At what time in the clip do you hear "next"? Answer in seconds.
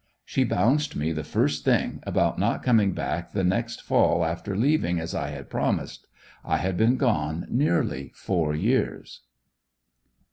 3.43-3.83